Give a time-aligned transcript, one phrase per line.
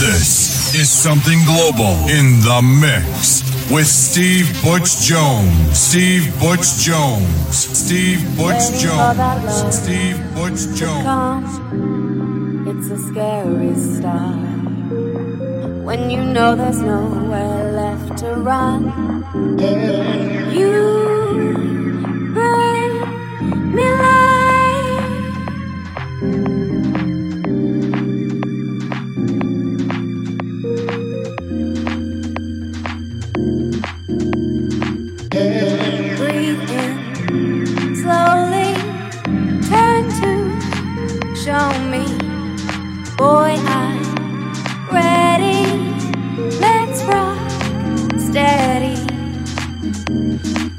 [0.00, 5.78] This is something global in the mix with Steve Butch Jones.
[5.78, 7.54] Steve Butch Jones.
[7.54, 9.76] Steve Butch Jones.
[9.76, 11.50] Steve Butch Jones.
[12.66, 14.38] It's a scary start
[15.84, 18.82] when you know there's nowhere left to run.
[20.50, 20.99] You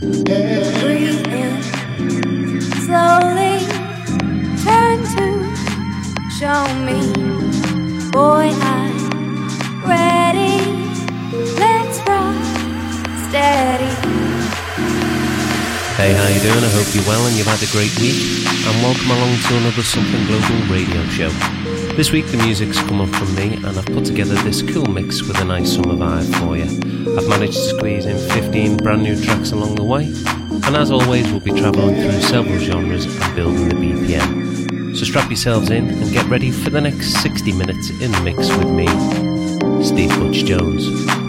[0.02, 0.18] Slowly,
[4.66, 5.28] turn to
[6.40, 7.00] show me,
[8.10, 8.98] boy, I'm
[9.86, 10.58] ready.
[11.60, 12.00] Let's.
[16.02, 16.64] Hey, how you doing?
[16.66, 18.18] I hope you're well and you've had a great week.
[18.66, 21.61] And welcome along to another Something Global radio show.
[21.96, 25.22] This week the music's come up from me and I've put together this cool mix
[25.22, 27.18] with a nice summer vibe for you.
[27.18, 30.06] I've managed to squeeze in 15 brand new tracks along the way.
[30.06, 34.96] And as always, we'll be travelling through several genres and building the BPM.
[34.96, 38.50] So strap yourselves in and get ready for the next 60 minutes in the mix
[38.56, 38.88] with me,
[39.84, 41.21] Steve Butch Jones.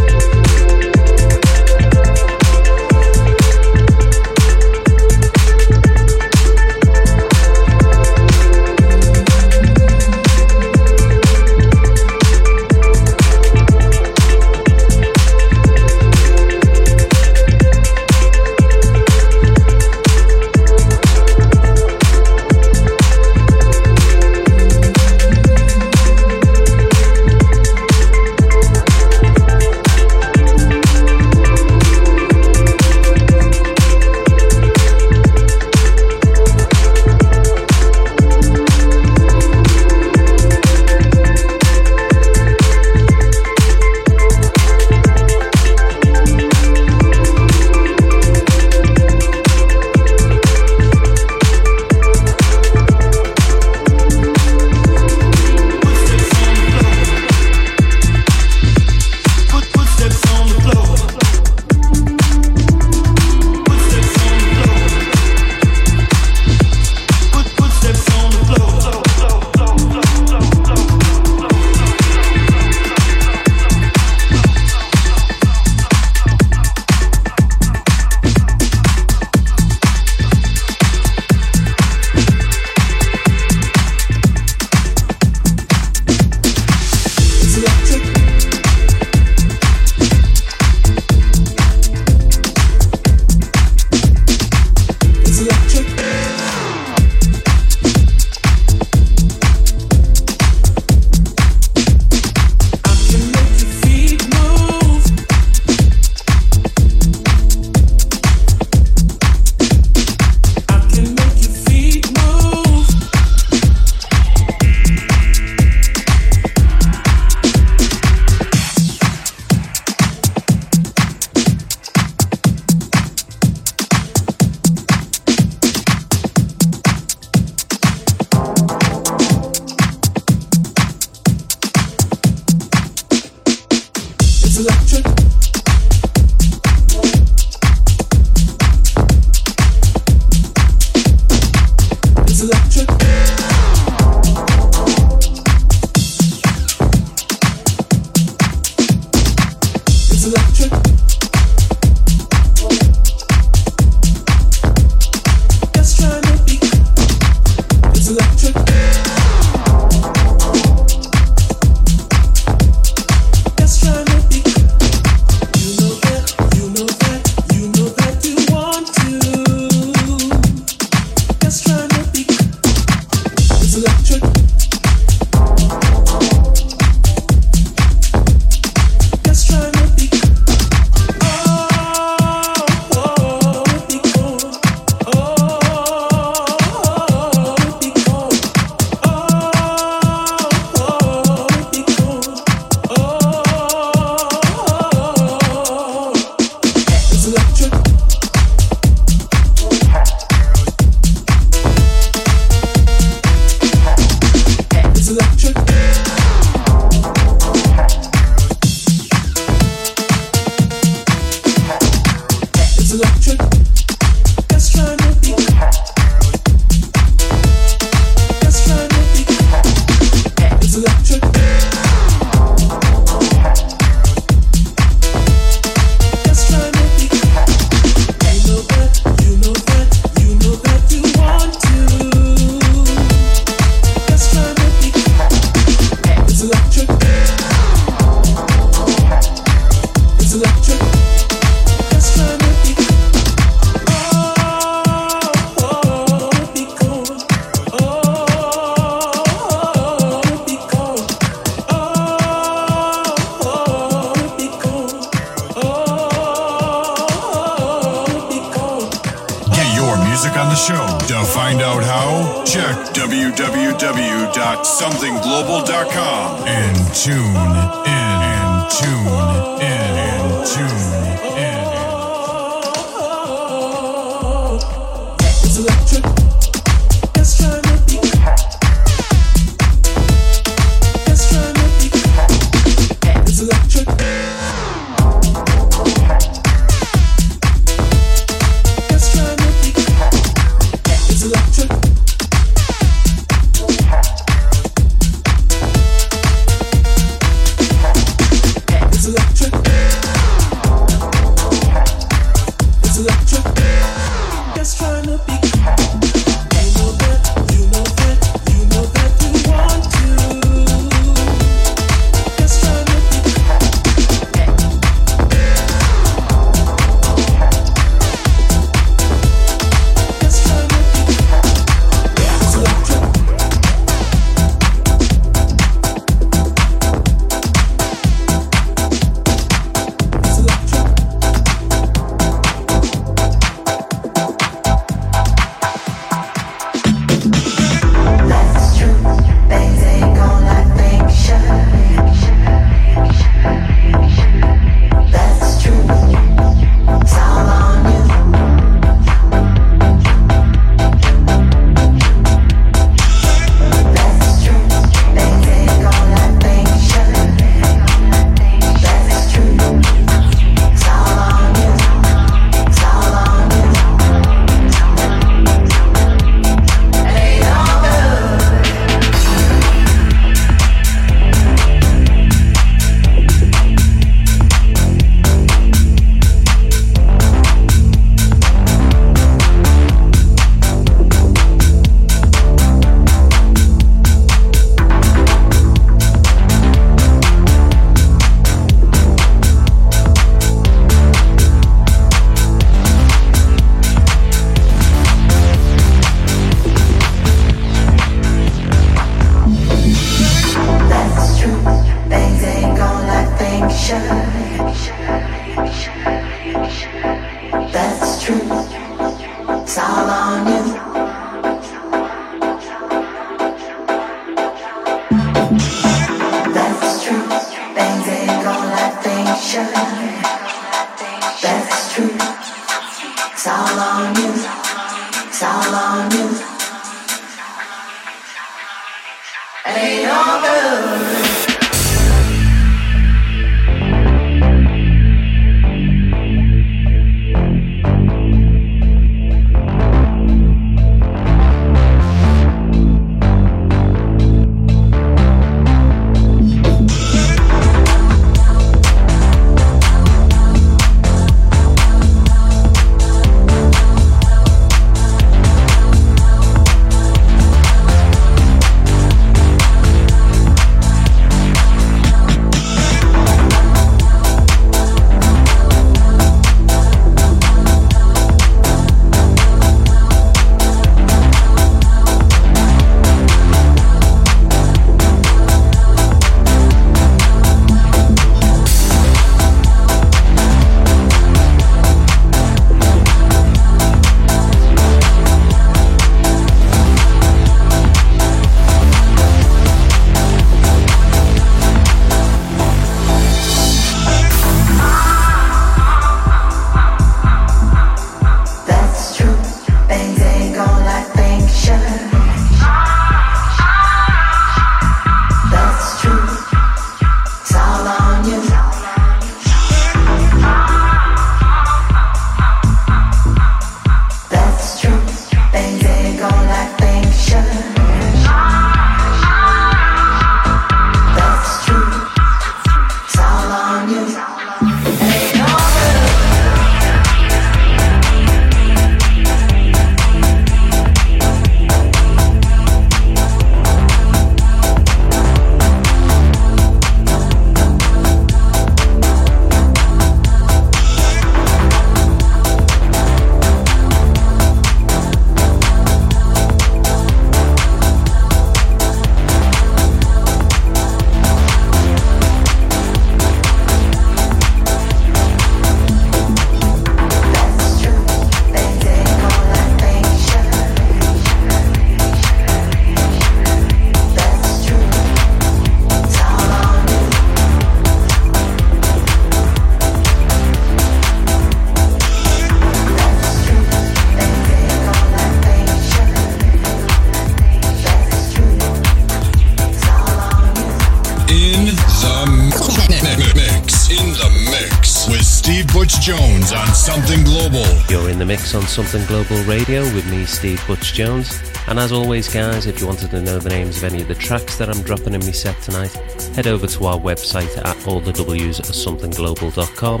[588.56, 591.38] On Something Global Radio with me, Steve Butch Jones.
[591.68, 594.14] And as always, guys, if you wanted to know the names of any of the
[594.14, 595.92] tracks that I'm dropping in my set tonight,
[596.34, 600.00] head over to our website at allthews at somethingglobal.com.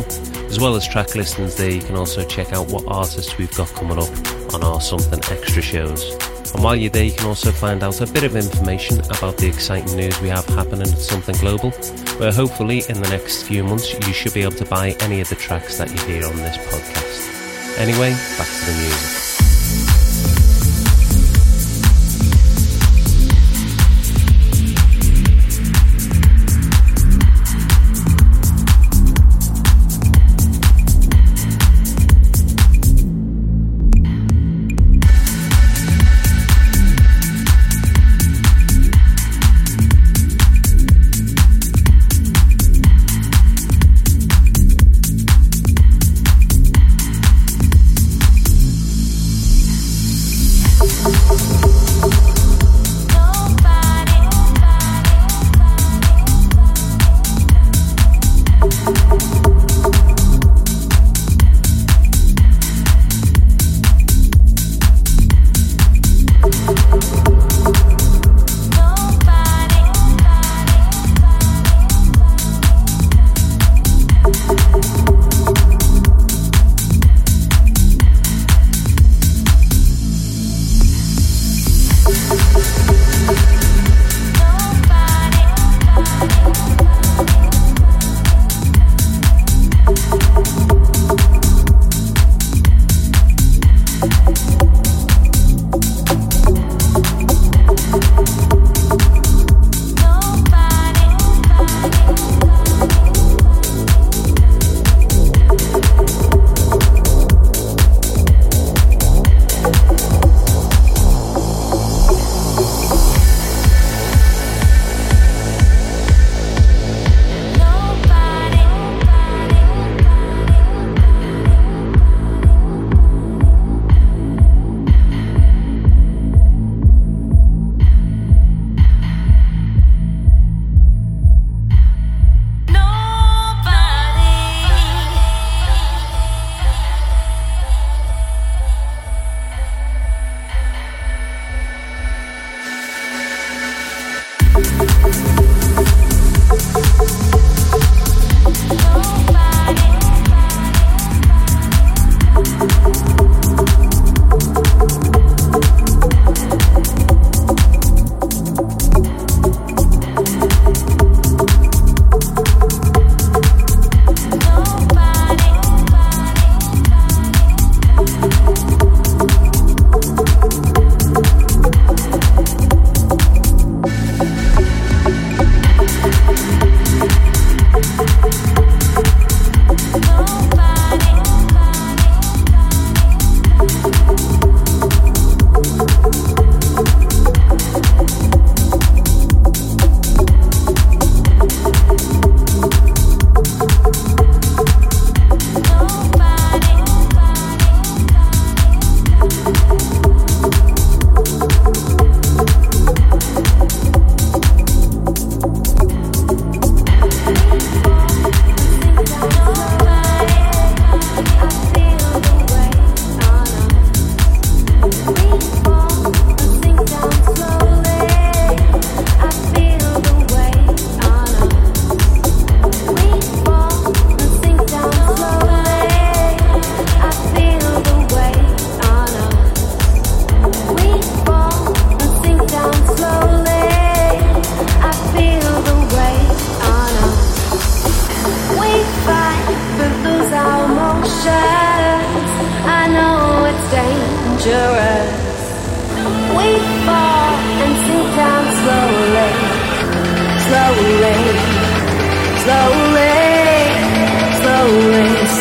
[0.50, 3.68] As well as track listings there, you can also check out what artists we've got
[3.74, 6.12] coming up on our Something Extra shows.
[6.54, 9.48] And while you're there, you can also find out a bit of information about the
[9.48, 11.70] exciting news we have happening at Something Global,
[12.18, 15.28] where hopefully in the next few months you should be able to buy any of
[15.28, 16.85] the tracks that you hear on this podcast.
[17.76, 19.15] Anyway, back to the music.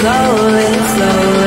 [0.06, 1.45] Slowly,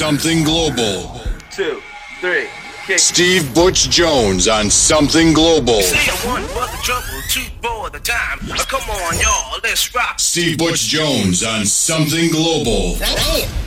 [0.00, 1.20] Something Global.
[1.50, 1.82] Two,
[2.22, 2.48] three.
[2.96, 5.82] Steve Butch Jones on Something Global.
[6.24, 6.42] One,
[6.82, 7.90] trouble, two, on,
[10.16, 12.94] Steve Butch Jones on Something Global.
[12.94, 13.59] Hey.